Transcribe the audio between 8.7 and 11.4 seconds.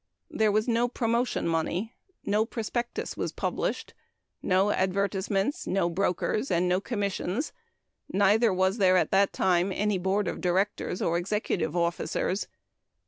there at that time any board of directors or